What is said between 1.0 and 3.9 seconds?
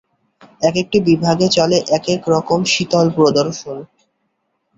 বিভাগে চলে একেক রকম ‘শীতল প্রদর্শন’।